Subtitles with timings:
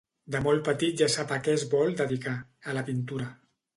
[0.35, 2.35] De molt petit ja sap a què es vol dedicar:
[2.73, 3.29] a la pintura.